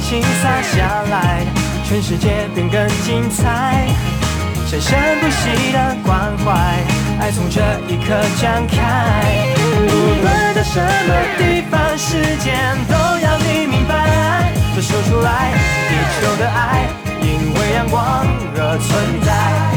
[0.00, 1.44] 情洒下来，
[1.84, 3.86] 全世界变更精彩。
[4.66, 6.52] 生生不息的关怀，
[7.20, 8.76] 爱从这一刻展开。
[9.56, 9.88] 无
[10.22, 14.52] 论在什么地方、时间，都要你明白。
[14.76, 15.52] 都说出来，
[15.88, 16.86] 地球的爱，
[17.22, 19.28] 因为阳光而存在。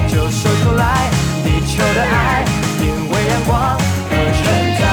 [0.08, 1.10] 就说出来，
[1.44, 2.44] 地球的爱，
[2.82, 3.78] 因为阳光
[4.12, 4.91] 而存在。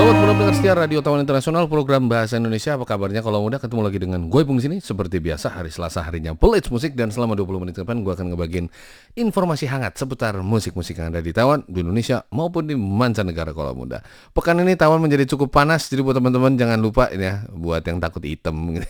[0.00, 2.72] Sobat pendengar setia Radio Tawan Internasional program Bahasa Indonesia.
[2.72, 3.20] Apa kabarnya?
[3.20, 4.80] Kalau mudah ketemu lagi dengan gue Pung sini.
[4.80, 6.96] Seperti biasa hari Selasa harinya Pelits Musik.
[6.96, 8.72] Dan selama 20 menit ke depan gue akan ngebagiin
[9.20, 14.00] informasi hangat Seputar musik-musik yang ada di Taiwan Di Indonesia maupun di mancanegara kalau muda.
[14.32, 15.92] Pekan ini Taiwan menjadi cukup panas.
[15.92, 18.56] Jadi buat teman-teman jangan lupa ini ya Buat yang takut hitam.
[18.72, 18.88] Gitu.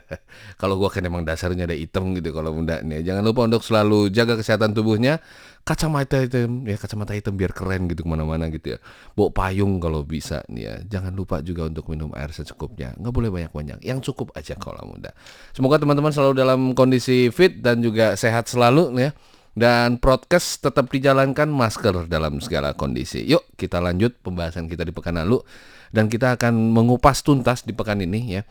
[0.60, 4.12] Kalau gue kan emang dasarnya ada hitam gitu kalau muda nih Jangan lupa untuk selalu
[4.12, 5.20] jaga kesehatan tubuhnya
[5.62, 8.78] kacamata hitam ya kacamata hitam biar keren gitu ke mana-mana gitu ya.
[9.14, 10.74] Bawa payung kalau bisa nih ya.
[10.98, 12.94] Jangan lupa juga untuk minum air secukupnya.
[12.98, 13.78] Nggak boleh banyak-banyak.
[13.86, 15.14] Yang cukup aja kalau muda
[15.54, 19.10] semoga teman-teman selalu dalam kondisi fit dan juga sehat selalu nih ya.
[19.52, 23.20] Dan broadcast tetap dijalankan masker dalam segala kondisi.
[23.28, 25.44] Yuk kita lanjut pembahasan kita di pekan lalu.
[25.92, 28.42] Dan kita akan mengupas tuntas di pekan ini ya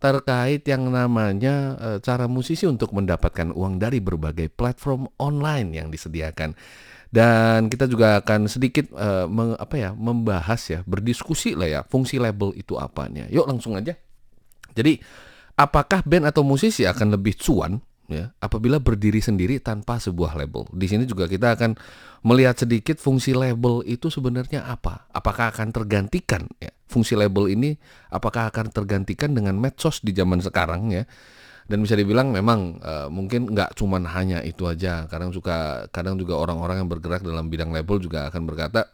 [0.00, 6.56] terkait yang namanya e, cara musisi untuk mendapatkan uang dari berbagai platform online yang disediakan.
[7.10, 12.16] Dan kita juga akan sedikit e, meng, apa ya, membahas ya, berdiskusi lah ya, fungsi
[12.16, 13.28] label itu apanya.
[13.28, 13.92] Yuk langsung aja.
[14.72, 14.96] Jadi,
[15.60, 20.66] apakah band atau musisi akan lebih cuan ya apabila berdiri sendiri tanpa sebuah label.
[20.74, 21.78] Di sini juga kita akan
[22.26, 25.08] melihat sedikit fungsi label itu sebenarnya apa.
[25.14, 27.78] Apakah akan tergantikan ya fungsi label ini
[28.10, 31.06] apakah akan tergantikan dengan medsos di zaman sekarang ya
[31.70, 36.34] dan bisa dibilang memang uh, mungkin nggak cuman hanya itu aja kadang suka kadang juga
[36.34, 38.90] orang-orang yang bergerak dalam bidang label juga akan berkata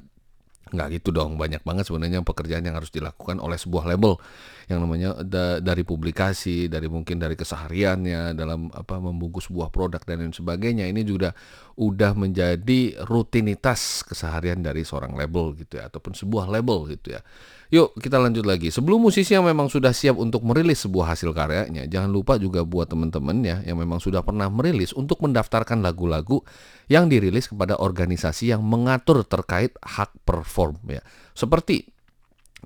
[0.66, 4.18] nggak gitu dong banyak banget sebenarnya pekerjaan yang harus dilakukan oleh sebuah label
[4.66, 10.26] yang namanya da dari publikasi dari mungkin dari kesehariannya dalam apa membungkus sebuah produk dan
[10.26, 10.90] lain sebagainya.
[10.90, 11.30] Ini juga
[11.78, 17.22] udah menjadi rutinitas keseharian dari seorang label gitu ya ataupun sebuah label gitu ya
[17.74, 18.70] Yuk kita lanjut lagi.
[18.70, 22.86] Sebelum musisi yang memang sudah siap untuk merilis sebuah hasil karyanya, jangan lupa juga buat
[22.86, 26.46] teman-teman ya yang memang sudah pernah merilis untuk mendaftarkan lagu-lagu
[26.86, 31.02] yang dirilis kepada organisasi yang mengatur terkait hak perform ya.
[31.34, 31.90] Seperti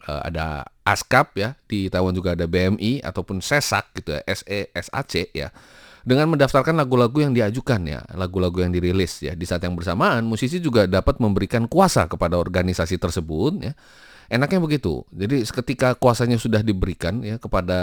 [0.05, 5.49] uh, ada ASKAP ya, di Taiwan juga ada BMI ataupun SESAK gitu ya, SESAC ya
[6.01, 9.37] dengan mendaftarkan lagu-lagu yang diajukan ya, lagu-lagu yang dirilis ya.
[9.37, 13.73] Di saat yang bersamaan, musisi juga dapat memberikan kuasa kepada organisasi tersebut ya
[14.31, 15.03] enaknya begitu.
[15.11, 17.81] Jadi ketika kuasanya sudah diberikan ya kepada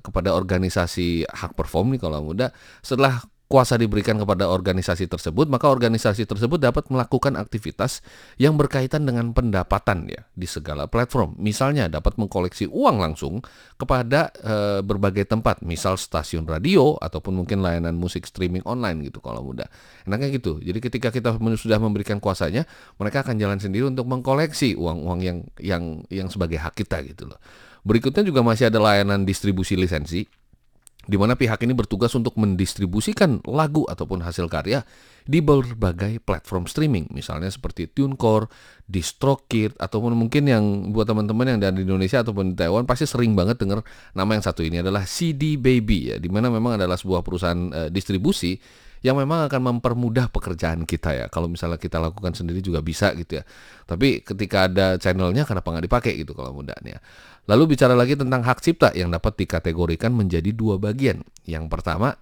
[0.00, 2.50] kepada organisasi hak perform nih kalau muda,
[2.80, 7.98] setelah kuasa diberikan kepada organisasi tersebut, maka organisasi tersebut dapat melakukan aktivitas
[8.38, 11.34] yang berkaitan dengan pendapatan ya di segala platform.
[11.34, 13.42] Misalnya dapat mengkoleksi uang langsung
[13.74, 19.42] kepada e, berbagai tempat, misal stasiun radio ataupun mungkin layanan musik streaming online gitu kalau
[19.42, 19.66] muda.
[20.06, 20.62] Enaknya gitu.
[20.62, 22.70] Jadi ketika kita sudah memberikan kuasanya,
[23.02, 27.42] mereka akan jalan sendiri untuk mengkoleksi uang-uang yang yang yang sebagai hak kita gitu loh.
[27.82, 30.22] Berikutnya juga masih ada layanan distribusi lisensi
[31.08, 34.84] di mana pihak ini bertugas untuk mendistribusikan lagu ataupun hasil karya
[35.24, 38.52] di berbagai platform streaming, misalnya seperti TuneCore,
[38.84, 43.32] DistroKid, ataupun mungkin yang buat teman-teman yang ada di Indonesia ataupun di Taiwan pasti sering
[43.32, 43.80] banget dengar
[44.12, 47.88] nama yang satu ini adalah CD Baby ya, di mana memang adalah sebuah perusahaan uh,
[47.88, 48.60] distribusi
[49.00, 51.26] yang memang akan mempermudah pekerjaan kita ya.
[51.32, 53.44] Kalau misalnya kita lakukan sendiri juga bisa gitu ya.
[53.88, 57.00] Tapi ketika ada channelnya kenapa nggak dipakai gitu kalau mudahnya.
[57.48, 61.24] Lalu bicara lagi tentang hak cipta yang dapat dikategorikan menjadi dua bagian.
[61.48, 62.14] Yang pertama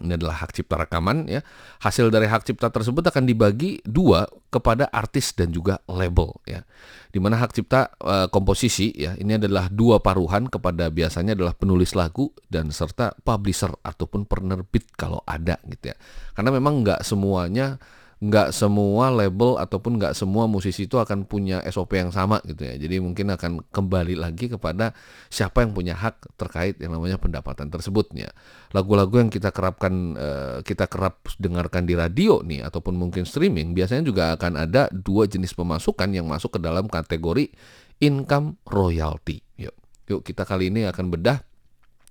[0.00, 1.40] ini adalah hak cipta rekaman ya.
[1.82, 6.64] Hasil dari hak cipta tersebut akan dibagi dua kepada artis dan juga label ya.
[7.08, 11.92] Di mana hak cipta e, komposisi ya ini adalah dua paruhan kepada biasanya adalah penulis
[11.98, 15.96] lagu dan serta publisher ataupun penerbit kalau ada gitu ya.
[16.32, 17.76] Karena memang nggak semuanya
[18.18, 22.74] nggak semua label ataupun nggak semua musisi itu akan punya SOP yang sama gitu ya.
[22.74, 24.90] Jadi mungkin akan kembali lagi kepada
[25.30, 28.34] siapa yang punya hak terkait yang namanya pendapatan tersebutnya.
[28.74, 34.02] Lagu-lagu yang kita kerapkan uh, kita kerap dengarkan di radio nih ataupun mungkin streaming biasanya
[34.02, 37.54] juga akan ada dua jenis pemasukan yang masuk ke dalam kategori
[38.02, 39.46] income royalty.
[39.62, 39.74] Yuk,
[40.10, 41.38] yuk kita kali ini akan bedah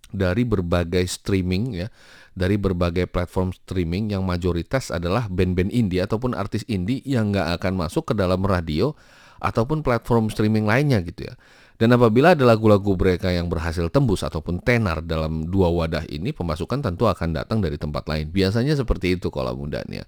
[0.08, 1.92] dari berbagai streaming ya
[2.38, 7.74] dari berbagai platform streaming yang mayoritas adalah band-band indie ataupun artis indie yang nggak akan
[7.82, 8.94] masuk ke dalam radio
[9.42, 11.34] ataupun platform streaming lainnya gitu ya.
[11.78, 16.82] Dan apabila ada lagu-lagu mereka yang berhasil tembus ataupun tenar dalam dua wadah ini, pemasukan
[16.82, 18.34] tentu akan datang dari tempat lain.
[18.34, 20.02] Biasanya seperti itu kalau mudahnya.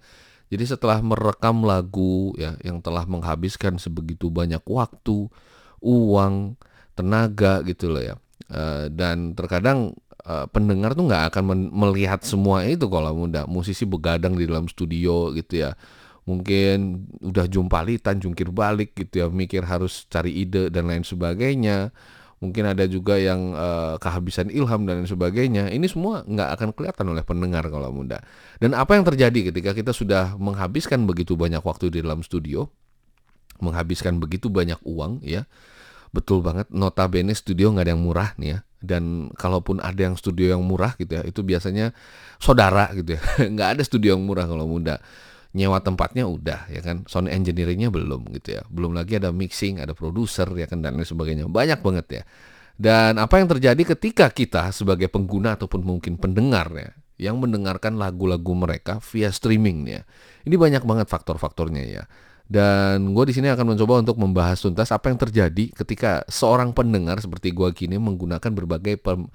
[0.49, 5.29] Jadi setelah merekam lagu ya yang telah menghabiskan sebegitu banyak waktu,
[5.77, 6.57] uang,
[6.97, 8.15] tenaga gitu loh ya.
[8.49, 9.93] Uh, dan terkadang
[10.29, 13.49] uh, pendengar tuh nggak akan melihat semua itu kalau muda.
[13.49, 15.73] Musisi begadang di dalam studio gitu ya.
[16.29, 19.27] Mungkin udah jumpa litan jungkir balik gitu ya.
[19.33, 21.89] Mikir harus cari ide dan lain sebagainya.
[22.39, 25.73] Mungkin ada juga yang uh, kehabisan ilham dan lain sebagainya.
[25.73, 28.21] Ini semua nggak akan kelihatan oleh pendengar kalau muda.
[28.61, 32.69] Dan apa yang terjadi ketika kita sudah menghabiskan begitu banyak waktu di dalam studio
[33.59, 35.43] menghabiskan begitu banyak uang ya
[36.09, 36.67] betul banget.
[36.73, 38.59] Notabene studio nggak ada yang murah nih ya.
[38.79, 41.91] Dan kalaupun ada yang studio yang murah gitu ya itu biasanya
[42.39, 43.21] saudara gitu ya.
[43.53, 45.03] Nggak ada studio yang murah kalau muda.
[45.51, 47.03] Nyewa tempatnya udah ya kan?
[47.03, 48.61] Sound engineeringnya belum gitu ya.
[48.71, 50.79] Belum lagi ada mixing ada produser ya kan?
[50.79, 51.51] Dan lain sebagainya.
[51.51, 52.23] Banyak banget ya.
[52.79, 58.55] Dan apa yang terjadi ketika kita sebagai pengguna ataupun mungkin pendengar ya yang mendengarkan lagu-lagu
[58.55, 60.07] mereka via streaming ya.
[60.47, 62.07] Ini banyak banget faktor-faktornya ya
[62.49, 67.21] dan gue di sini akan mencoba untuk membahas tuntas apa yang terjadi ketika seorang pendengar
[67.21, 69.29] seperti gue gini menggunakan berbagai pem,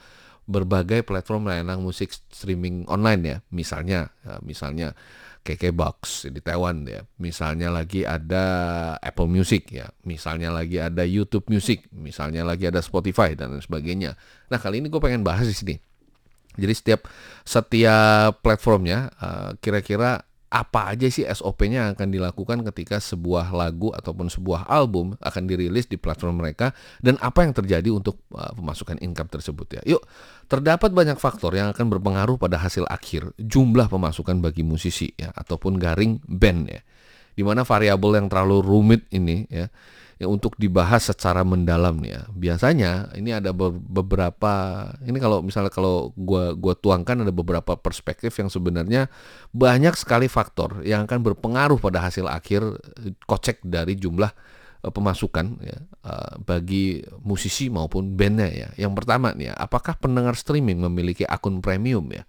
[0.51, 3.37] berbagai platform layanan musik streaming online ya.
[3.55, 4.99] Misalnya, ya, misalnya
[5.47, 7.07] KKBox di Taiwan ya.
[7.23, 8.45] Misalnya lagi ada
[8.99, 9.87] Apple Music ya.
[10.03, 11.87] Misalnya lagi ada YouTube Music.
[11.95, 14.19] Misalnya lagi ada Spotify dan lain sebagainya.
[14.51, 15.77] Nah kali ini gue pengen bahas di sini.
[16.55, 17.07] Jadi setiap
[17.47, 24.31] setiap platformnya eh, kira-kira uh, apa aja sih SOP-nya akan dilakukan ketika sebuah lagu ataupun
[24.31, 26.71] sebuah album akan dirilis di platform mereka
[27.03, 29.99] dan apa yang terjadi untuk uh, pemasukan income tersebut ya.
[29.99, 30.07] Yuk,
[30.47, 35.75] terdapat banyak faktor yang akan berpengaruh pada hasil akhir jumlah pemasukan bagi musisi ya ataupun
[35.75, 36.81] garing band ya.
[37.35, 39.67] Di mana variabel yang terlalu rumit ini ya
[40.19, 42.23] ya untuk dibahas secara mendalam nih ya.
[42.31, 48.51] Biasanya ini ada beberapa ini kalau misalnya kalau gua gua tuangkan ada beberapa perspektif yang
[48.51, 49.11] sebenarnya
[49.51, 52.63] banyak sekali faktor yang akan berpengaruh pada hasil akhir
[53.03, 54.31] eh, kocek dari jumlah
[54.85, 58.69] uh, pemasukan ya uh, bagi musisi maupun bandnya ya.
[58.87, 62.23] Yang pertama nih ya, apakah pendengar streaming memiliki akun premium ya?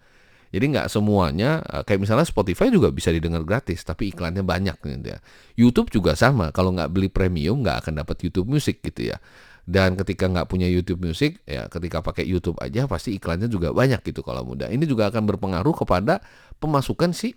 [0.52, 5.08] Jadi nggak semuanya eh, kayak misalnya Spotify juga bisa didengar gratis, tapi iklannya banyak gitu
[5.16, 5.20] ya.
[5.58, 9.18] YouTube juga sama, kalau nggak beli premium nggak akan dapat YouTube Music gitu ya.
[9.66, 14.06] Dan ketika nggak punya YouTube Music, ya ketika pakai YouTube aja pasti iklannya juga banyak
[14.06, 14.70] gitu kalau muda.
[14.70, 16.22] Ini juga akan berpengaruh kepada
[16.62, 17.34] pemasukan si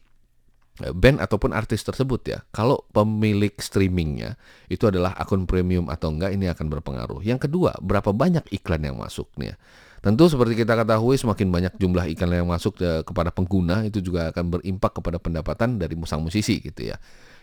[0.85, 2.39] eh, band ataupun artis tersebut ya.
[2.53, 4.37] Kalau pemilik streamingnya
[4.69, 7.25] itu adalah akun premium atau enggak ini akan berpengaruh.
[7.25, 9.59] Yang kedua, berapa banyak iklan yang masuk nih ya.
[9.99, 14.31] Tentu seperti kita ketahui semakin banyak jumlah iklan yang masuk ke, kepada pengguna itu juga
[14.31, 16.97] akan berimpak kepada pendapatan dari musang musisi gitu ya.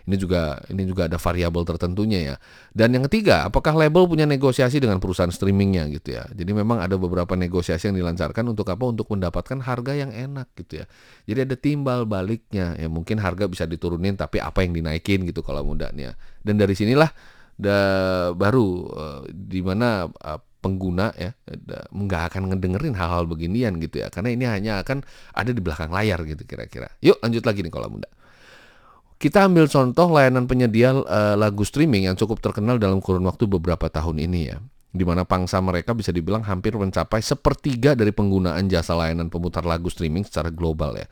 [0.06, 2.36] Ini juga ini juga ada variabel tertentunya ya.
[2.70, 6.30] Dan yang ketiga, apakah label punya negosiasi dengan perusahaan streamingnya gitu ya.
[6.30, 8.86] Jadi memang ada beberapa negosiasi yang dilancarkan untuk apa?
[8.86, 10.86] Untuk mendapatkan harga yang enak gitu ya.
[11.26, 15.66] Jadi ada timbal baliknya ya mungkin harga bisa diturunin tapi apa yang dinaikin gitu kalau
[15.66, 16.14] mudanya.
[16.46, 17.10] Dan dari sinilah
[17.58, 17.78] da,
[18.38, 21.30] baru uh, di mana uh, pengguna ya
[21.94, 24.10] nggak akan ngedengerin hal-hal beginian gitu ya.
[24.10, 25.06] Karena ini hanya akan
[25.38, 26.90] ada di belakang layar gitu kira-kira.
[27.06, 28.10] Yuk lanjut lagi nih kalau muda
[29.16, 33.88] kita ambil contoh layanan penyedia uh, lagu streaming yang cukup terkenal dalam kurun waktu beberapa
[33.88, 34.60] tahun ini ya.
[34.96, 39.92] Di mana pangsa mereka bisa dibilang hampir mencapai sepertiga dari penggunaan jasa layanan pemutar lagu
[39.92, 41.08] streaming secara global ya.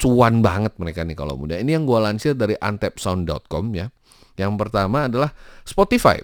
[0.00, 3.90] Cuan banget mereka nih kalau muda ini yang gue lansir dari antepsound.com ya.
[4.38, 5.30] Yang pertama adalah
[5.66, 6.18] Spotify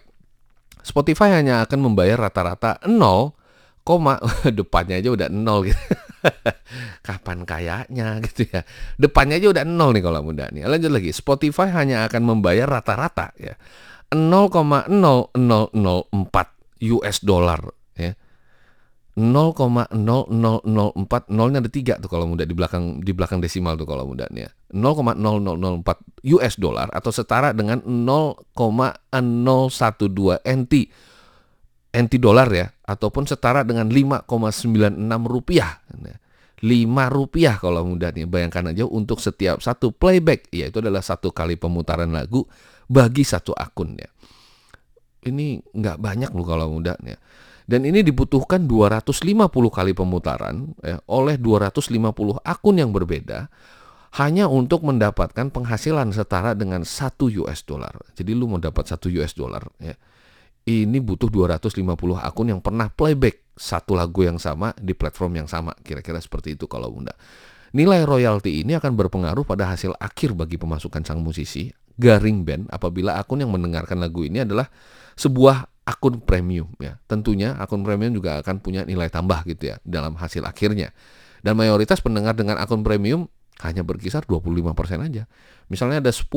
[0.86, 3.34] Spotify hanya akan membayar rata-rata 0,
[3.82, 4.22] koma
[4.58, 5.82] depannya aja udah 0 gitu.
[7.06, 8.62] Kapan kayaknya gitu ya.
[8.94, 10.70] Depannya aja udah 0 nih kalau muda nih.
[10.70, 13.58] Lanjut lagi, Spotify hanya akan membayar rata-rata ya
[14.14, 14.94] 0,0004
[16.94, 17.60] US dollar
[19.16, 19.96] 0,0004
[21.32, 24.44] nolnya ada tiga tuh kalau muda di belakang di belakang desimal tuh kalau muda nih
[24.44, 24.50] ya.
[24.76, 28.44] 0,0004 US dollar atau setara dengan 0,012
[30.44, 30.72] NT
[31.96, 35.80] NT dolar ya ataupun setara dengan 5,96 rupiah.
[36.60, 42.12] 5 rupiah kalau nih bayangkan aja untuk setiap satu playback yaitu adalah satu kali pemutaran
[42.12, 42.44] lagu
[42.84, 44.12] bagi satu akun ya.
[45.24, 47.16] Ini nggak banyak loh kalau muda nih.
[47.66, 51.98] Dan ini dibutuhkan 250 kali pemutaran ya, oleh 250
[52.46, 53.50] akun yang berbeda
[54.22, 57.92] hanya untuk mendapatkan penghasilan setara dengan 1 US dollar.
[58.14, 59.98] Jadi lu mau dapat 1 US dollar ya.
[60.66, 61.82] Ini butuh 250
[62.22, 65.74] akun yang pernah playback satu lagu yang sama di platform yang sama.
[65.82, 67.14] Kira-kira seperti itu kalau Bunda.
[67.74, 73.18] Nilai royalti ini akan berpengaruh pada hasil akhir bagi pemasukan sang musisi, garing band apabila
[73.18, 74.70] akun yang mendengarkan lagu ini adalah
[75.14, 76.98] sebuah akun premium ya.
[77.06, 80.90] Tentunya akun premium juga akan punya nilai tambah gitu ya dalam hasil akhirnya.
[81.40, 83.30] Dan mayoritas pendengar dengan akun premium
[83.62, 84.74] hanya berkisar 25%
[85.06, 85.24] aja.
[85.70, 86.28] Misalnya ada 10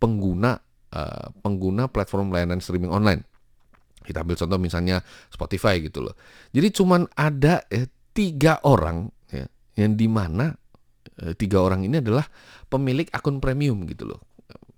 [0.00, 0.58] pengguna
[0.90, 3.22] uh, pengguna platform layanan streaming online.
[4.02, 6.16] Kita ambil contoh misalnya Spotify gitu loh.
[6.52, 9.48] Jadi cuman ada eh, tiga orang ya,
[9.80, 10.52] yang di mana
[11.18, 12.28] e, tiga orang ini adalah
[12.70, 14.20] pemilik akun premium gitu loh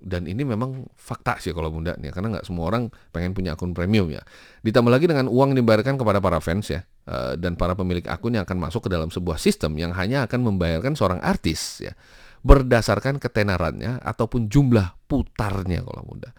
[0.06, 3.74] dan ini memang fakta sih kalau muda nih karena nggak semua orang pengen punya akun
[3.74, 4.22] premium ya
[4.62, 8.38] ditambah lagi dengan uang yang dibayarkan kepada para fans ya e, dan para pemilik akun
[8.38, 11.98] yang akan masuk ke dalam sebuah sistem yang hanya akan membayarkan seorang artis ya
[12.46, 16.30] berdasarkan ketenarannya ataupun jumlah putarnya kalau muda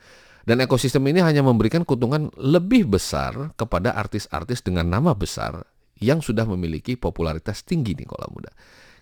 [0.48, 5.60] dan ekosistem ini hanya memberikan keuntungan lebih besar kepada artis-artis dengan nama besar
[6.00, 8.56] yang sudah memiliki popularitas tinggi nih kalau muda.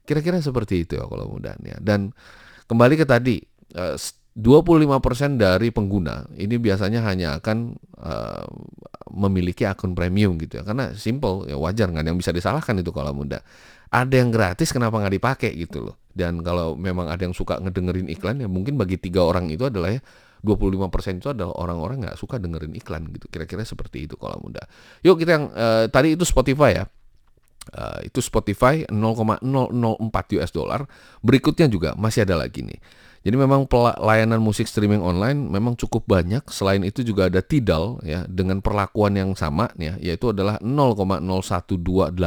[0.10, 1.78] Kira-kira seperti itu ya kalau muda ya.
[1.78, 2.10] Dan
[2.66, 3.38] kembali ke tadi
[4.36, 8.44] 25% eh, dari pengguna ini biasanya hanya akan uh,
[9.16, 13.16] memiliki akun premium gitu ya karena simple ya wajar nggak yang bisa disalahkan itu kalau
[13.16, 13.40] muda
[13.88, 18.12] ada yang gratis kenapa nggak dipakai gitu loh dan kalau memang ada yang suka ngedengerin
[18.12, 20.04] iklan ya mungkin bagi tiga orang itu adalah ya
[20.46, 23.26] 25% itu adalah orang-orang nggak suka dengerin iklan gitu.
[23.34, 24.62] Kira-kira seperti itu kalau muda.
[25.02, 26.86] Yuk kita yang uh, tadi itu Spotify ya.
[27.74, 29.42] Uh, itu Spotify 0,004
[30.38, 30.86] US dollar.
[31.26, 32.78] Berikutnya juga masih ada lagi nih.
[33.26, 36.46] Jadi memang pelayanan musik streaming online memang cukup banyak.
[36.46, 42.22] Selain itu juga ada Tidal ya dengan perlakuan yang sama ya yaitu adalah 0,01284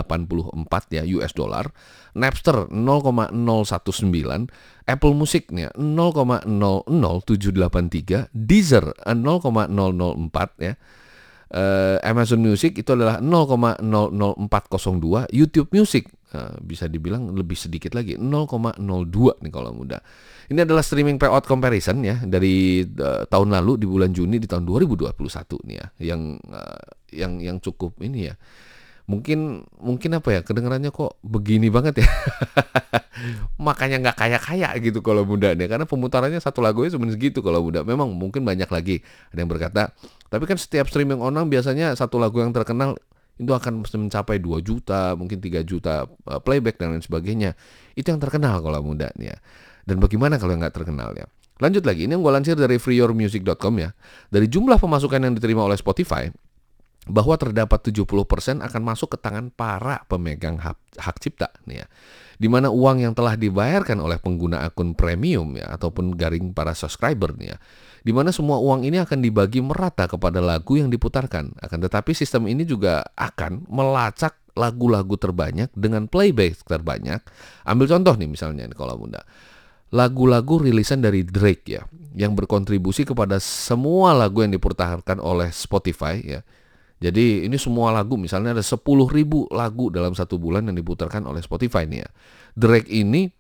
[0.90, 1.70] ya US dollar.
[2.18, 3.30] Napster 0,019,
[4.90, 9.70] Apple Music nih 0,00783, Deezer 0,004
[10.58, 10.74] ya.
[11.48, 18.80] Uh, Amazon Music itu adalah 0,00402, YouTube Music uh, bisa dibilang lebih sedikit lagi 0,02
[19.44, 20.00] nih kalau muda.
[20.48, 24.64] Ini adalah streaming payout comparison ya dari uh, tahun lalu di bulan Juni di tahun
[24.64, 25.12] 2021
[25.68, 28.36] nih ya yang uh, yang yang cukup ini ya.
[29.08, 32.08] Mungkin mungkin apa ya kedengarannya kok begini banget ya.
[33.66, 37.80] Makanya nggak kaya-kaya gitu kalau muda nih karena pemutarannya satu lagunya cuma segitu kalau muda.
[37.84, 39.00] Memang mungkin banyak lagi
[39.32, 39.96] ada yang berkata,
[40.28, 43.00] tapi kan setiap streaming online biasanya satu lagu yang terkenal
[43.38, 47.54] itu akan mencapai 2 juta, mungkin 3 juta eh, playback dan lain sebagainya.
[47.94, 49.38] Itu yang terkenal kalau muda nih ya.
[49.88, 51.24] Dan bagaimana kalau nggak terkenal ya?
[51.58, 53.90] Lanjut lagi, ini yang gue lansir dari freeyourmusic.com ya.
[54.30, 56.30] Dari jumlah pemasukan yang diterima oleh Spotify,
[57.08, 61.86] bahwa terdapat 70% akan masuk ke tangan para pemegang hak, hak cipta nih ya.
[62.38, 67.34] Di mana uang yang telah dibayarkan oleh pengguna akun premium ya ataupun garing para subscriber
[67.34, 67.56] nih ya.
[68.06, 71.58] Di mana semua uang ini akan dibagi merata kepada lagu yang diputarkan.
[71.58, 77.20] Akan tetapi sistem ini juga akan melacak lagu-lagu terbanyak dengan playback terbanyak.
[77.66, 79.26] Ambil contoh nih misalnya kalau Bunda
[79.88, 86.40] lagu-lagu rilisan dari Drake ya yang berkontribusi kepada semua lagu yang dipertahankan oleh Spotify ya.
[86.98, 88.82] Jadi ini semua lagu misalnya ada 10
[89.14, 92.08] ribu lagu dalam satu bulan yang diputarkan oleh Spotify nih ya.
[92.58, 93.30] Drake ini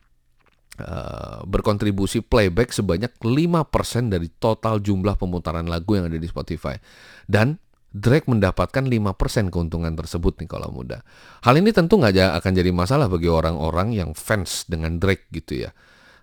[0.78, 6.78] uh, berkontribusi playback sebanyak 5% dari total jumlah pemutaran lagu yang ada di Spotify.
[7.26, 11.02] Dan Drake mendapatkan 5% keuntungan tersebut nih kalau muda.
[11.42, 15.70] Hal ini tentu nggak akan jadi masalah bagi orang-orang yang fans dengan Drake gitu ya.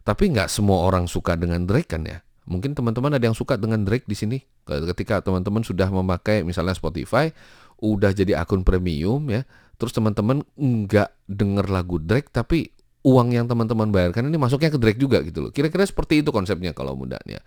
[0.05, 2.21] Tapi nggak semua orang suka dengan Drake kan ya.
[2.45, 4.37] Mungkin teman-teman ada yang suka dengan Drake di sini.
[4.65, 7.33] Ketika teman-teman sudah memakai misalnya Spotify,
[7.81, 9.43] udah jadi akun premium ya.
[9.75, 12.71] Terus teman-teman nggak denger lagu Drake, tapi
[13.05, 15.51] uang yang teman-teman bayarkan ini masuknya ke Drake juga gitu loh.
[15.51, 17.41] Kira-kira seperti itu konsepnya kalau mudanya.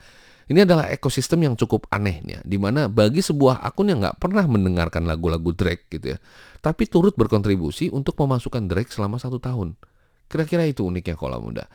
[0.48, 4.48] Ini adalah ekosistem yang cukup aneh nih, di mana bagi sebuah akun yang nggak pernah
[4.48, 6.18] mendengarkan lagu-lagu Drake gitu ya,
[6.64, 9.76] tapi turut berkontribusi untuk memasukkan Drake selama satu tahun.
[10.24, 11.68] Kira-kira itu uniknya kalau muda.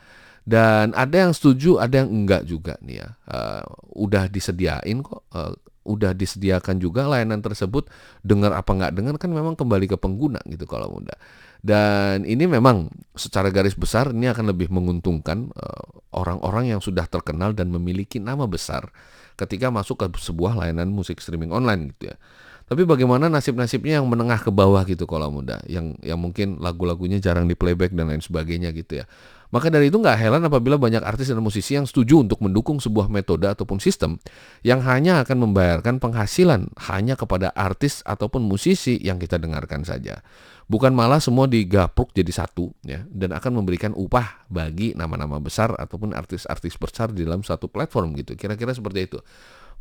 [0.44, 3.08] Dan ada yang setuju, ada yang enggak juga nih ya.
[3.24, 3.64] Uh,
[3.96, 5.56] udah disediain kok, uh,
[5.88, 7.88] udah disediakan juga layanan tersebut.
[8.20, 11.16] Dengar apa enggak dengar kan memang kembali ke pengguna gitu kalau muda.
[11.64, 17.08] Dan ini memang secara garis besar ini akan lebih menguntungkan eh, orang-orang uh, yang sudah
[17.08, 18.92] terkenal dan memiliki nama besar
[19.40, 22.20] ketika masuk ke sebuah layanan musik streaming online gitu ya.
[22.64, 27.44] Tapi bagaimana nasib-nasibnya yang menengah ke bawah gitu kalau muda, yang yang mungkin lagu-lagunya jarang
[27.44, 29.08] di playback dan lain sebagainya gitu ya.
[29.54, 33.06] Maka dari itu nggak heran apabila banyak artis dan musisi yang setuju untuk mendukung sebuah
[33.06, 34.18] metode ataupun sistem
[34.66, 40.26] yang hanya akan membayarkan penghasilan hanya kepada artis ataupun musisi yang kita dengarkan saja.
[40.66, 46.18] Bukan malah semua digapruk jadi satu ya dan akan memberikan upah bagi nama-nama besar ataupun
[46.18, 48.34] artis-artis besar di dalam satu platform gitu.
[48.34, 49.22] Kira-kira seperti itu.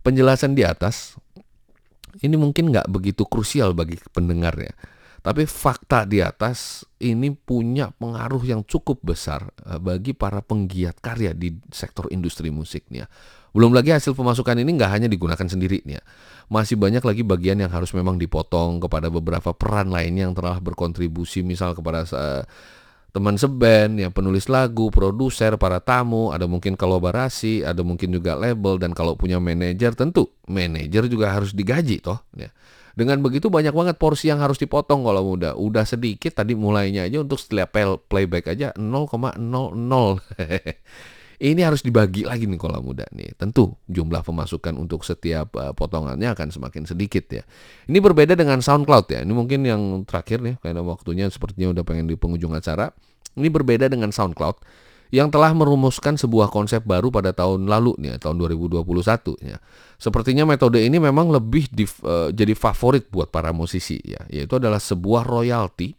[0.05, 1.17] Penjelasan di atas
[2.21, 4.75] ini mungkin nggak begitu krusial bagi pendengar ya
[5.23, 11.31] tapi fakta di atas ini punya pengaruh yang cukup besar eh, bagi para penggiat karya
[11.31, 13.07] di sektor industri musik nih ya.
[13.55, 16.03] Belum lagi hasil pemasukan ini nggak hanya digunakan sendiri nih ya.
[16.51, 21.39] Masih banyak lagi bagian yang harus memang dipotong kepada beberapa peran lainnya yang telah berkontribusi
[21.39, 22.03] misal kepada
[23.13, 28.81] teman seband, yang penulis lagu, produser, para tamu, ada mungkin kolaborasi, ada mungkin juga label
[28.81, 32.49] dan kalau punya manajer tentu manajer juga harus digaji toh ya.
[32.93, 35.57] Dengan begitu banyak banget porsi yang harus dipotong kalau muda.
[35.57, 37.73] Udah sedikit tadi mulainya aja untuk setiap
[38.05, 39.41] playback aja 0,00.
[41.43, 43.35] Ini harus dibagi lagi nih kalau muda nih.
[43.35, 47.43] Tentu jumlah pemasukan untuk setiap uh, potongannya akan semakin sedikit ya.
[47.89, 49.19] Ini berbeda dengan SoundCloud ya.
[49.25, 52.93] Ini mungkin yang terakhir nih karena waktunya sepertinya udah pengen di penghujung acara.
[53.33, 54.61] Ini berbeda dengan SoundCloud
[55.13, 58.81] yang telah merumuskan sebuah konsep baru pada tahun lalu nih, tahun 2021
[59.45, 59.61] ya.
[60.01, 64.81] Sepertinya metode ini memang lebih di, uh, jadi favorit buat para musisi ya, yaitu adalah
[64.81, 65.93] sebuah royalti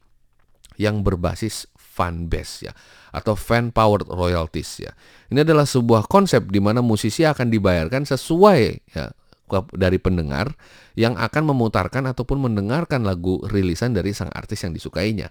[0.83, 2.75] yang berbasis fan base ya
[3.15, 4.91] atau fan powered royalties ya.
[5.31, 8.63] Ini adalah sebuah konsep di mana musisi akan dibayarkan sesuai
[8.99, 9.15] ya
[9.79, 10.59] dari pendengar
[10.99, 15.31] yang akan memutarkan ataupun mendengarkan lagu rilisan dari sang artis yang disukainya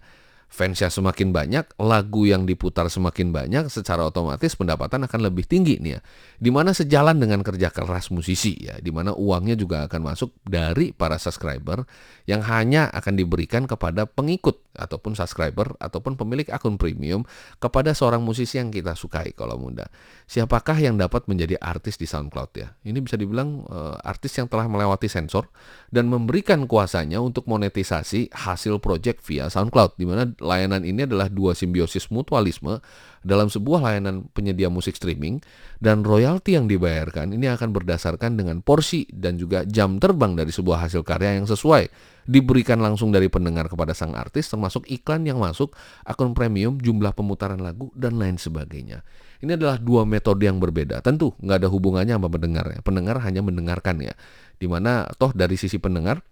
[0.53, 5.97] fansnya semakin banyak, lagu yang diputar semakin banyak, secara otomatis pendapatan akan lebih tinggi nih
[5.97, 5.99] ya.
[6.37, 10.93] Di mana sejalan dengan kerja keras musisi ya, di mana uangnya juga akan masuk dari
[10.93, 11.89] para subscriber
[12.29, 17.25] yang hanya akan diberikan kepada pengikut ataupun subscriber ataupun pemilik akun premium
[17.57, 19.89] kepada seorang musisi yang kita sukai kalau muda.
[20.29, 22.73] Siapakah yang dapat menjadi artis di SoundCloud ya?
[22.85, 25.49] Ini bisa dibilang uh, artis yang telah melewati sensor
[25.89, 31.55] dan memberikan kuasanya untuk monetisasi hasil project via SoundCloud di mana layanan ini adalah dua
[31.55, 32.83] simbiosis mutualisme
[33.23, 35.39] dalam sebuah layanan penyedia musik streaming
[35.79, 40.83] dan royalti yang dibayarkan ini akan berdasarkan dengan porsi dan juga jam terbang dari sebuah
[40.85, 41.87] hasil karya yang sesuai
[42.23, 45.75] diberikan langsung dari pendengar kepada sang artis termasuk iklan yang masuk,
[46.07, 49.03] akun premium, jumlah pemutaran lagu dan lain sebagainya.
[49.43, 51.03] Ini adalah dua metode yang berbeda.
[51.03, 52.79] Tentu nggak ada hubungannya sama pendengar ya.
[52.79, 54.15] Pendengar hanya mendengarkan ya.
[54.55, 56.23] Di mana toh dari sisi pendengar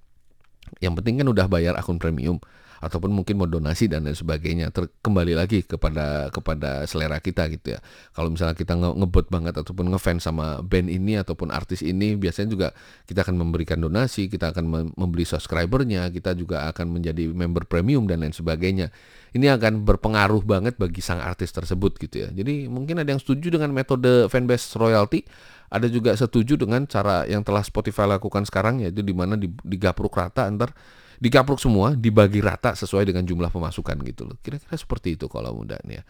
[0.80, 2.40] yang penting kan udah bayar akun premium
[2.82, 4.74] ataupun mungkin mau donasi dan lain sebagainya.
[4.74, 7.80] Ter kembali lagi kepada kepada selera kita gitu ya.
[8.12, 12.50] Kalau misalnya kita nge ngebet banget ataupun ngefans sama band ini ataupun artis ini biasanya
[12.50, 12.68] juga
[13.06, 18.26] kita akan memberikan donasi kita akan membeli subscribernya kita juga akan menjadi member premium dan
[18.26, 18.90] lain sebagainya.
[19.32, 22.30] Ini akan berpengaruh banget bagi sang artis tersebut gitu ya.
[22.34, 25.24] Jadi mungkin ada yang setuju dengan metode fanbase royalty
[25.72, 30.44] ada juga setuju dengan cara yang telah Spotify lakukan sekarang yaitu di mana digapruk rata
[30.44, 30.76] antar
[31.22, 34.36] dikapruk semua, dibagi rata sesuai dengan jumlah pemasukan gitu loh.
[34.42, 36.04] Kira-kira seperti itu kalau muda nih ya.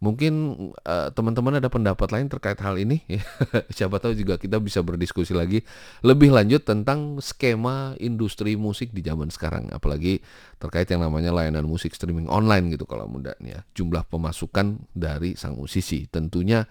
[0.00, 0.32] Mungkin
[0.80, 3.04] uh, teman-teman ada pendapat lain terkait hal ini.
[3.76, 5.60] Siapa tahu juga kita bisa berdiskusi lagi
[6.00, 9.68] lebih lanjut tentang skema industri musik di zaman sekarang.
[9.68, 10.24] Apalagi
[10.56, 13.60] terkait yang namanya layanan musik streaming online gitu kalau muda nih ya.
[13.76, 16.08] Jumlah pemasukan dari sang musisi.
[16.08, 16.64] Tentunya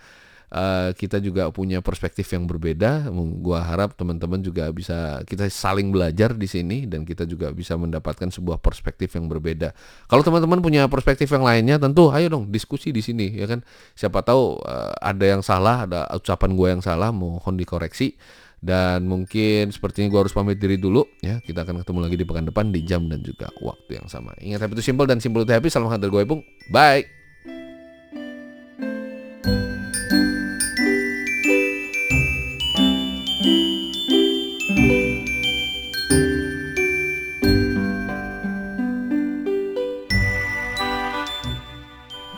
[0.53, 3.09] uh, kita juga punya perspektif yang berbeda.
[3.41, 8.29] Gua harap teman-teman juga bisa kita saling belajar di sini dan kita juga bisa mendapatkan
[8.29, 9.73] sebuah perspektif yang berbeda.
[10.09, 13.62] Kalau teman-teman punya perspektif yang lainnya, tentu ayo dong diskusi di sini ya kan.
[13.93, 18.17] Siapa tahu uh, ada yang salah, ada ucapan gue yang salah, mohon dikoreksi.
[18.59, 21.39] Dan mungkin sepertinya gue harus pamit diri dulu ya.
[21.39, 24.35] Kita akan ketemu lagi di pekan depan di jam dan juga waktu yang sama.
[24.43, 25.71] Ingat happy itu simple dan simple itu happy.
[25.71, 26.43] Salam hangat dari gue Pung.
[26.67, 27.18] Bye.